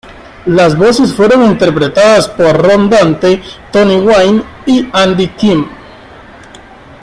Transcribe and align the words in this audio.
Las 0.47 0.75
voces 0.75 1.13
fueron 1.13 1.45
interpretadas 1.45 2.27
por 2.27 2.59
Ron 2.67 2.89
Dante, 2.89 3.39
Toni 3.71 3.97
Wine 3.97 4.43
y 4.65 4.89
Andy 4.91 5.27
Kim. 5.27 5.67